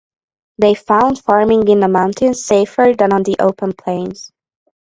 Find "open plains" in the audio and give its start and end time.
3.37-4.31